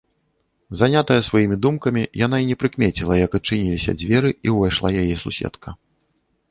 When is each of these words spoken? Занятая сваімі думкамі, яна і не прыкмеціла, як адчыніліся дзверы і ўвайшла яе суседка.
Занятая 0.79 1.17
сваімі 1.27 1.57
думкамі, 1.65 2.03
яна 2.25 2.37
і 2.45 2.47
не 2.53 2.57
прыкмеціла, 2.63 3.19
як 3.25 3.31
адчыніліся 3.41 3.91
дзверы 4.05 4.29
і 4.45 4.57
ўвайшла 4.57 4.89
яе 5.05 5.15
суседка. 5.29 5.81